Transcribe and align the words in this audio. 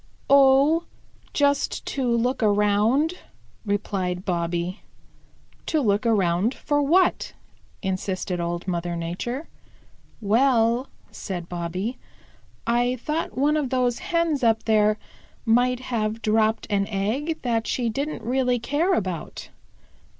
"Oh, 0.31 0.85
just 1.31 1.85
to 1.85 2.07
look 2.09 2.41
around," 2.41 3.19
replied 3.67 4.25
Bobby. 4.25 4.81
"To 5.67 5.79
look 5.79 6.07
around 6.07 6.55
for 6.55 6.81
what?" 6.81 7.33
insisted 7.83 8.39
Old 8.39 8.67
Mother 8.67 8.95
Nature. 8.95 9.47
"Well," 10.19 10.89
said 11.11 11.47
Bobby, 11.47 11.99
"I 12.65 12.95
thought 12.95 13.37
one 13.37 13.55
of 13.55 13.69
those 13.69 13.99
Hens 13.99 14.43
up 14.43 14.63
there 14.63 14.97
might 15.45 15.81
have 15.81 16.23
dropped 16.23 16.65
an 16.71 16.87
egg 16.87 17.37
that 17.43 17.67
she 17.67 17.87
didn't 17.87 18.23
really 18.23 18.57
care 18.57 18.95
about." 18.95 19.49